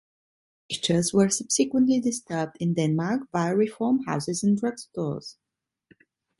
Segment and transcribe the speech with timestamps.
[0.67, 5.35] These mixtures were subsequently distributed in Denmark via reform houses and drugstores.